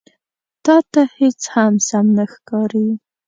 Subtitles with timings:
[0.63, 2.87] _تاته هېڅ هم سم نه ښکاري.